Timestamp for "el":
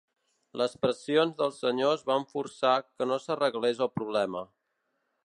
3.89-3.93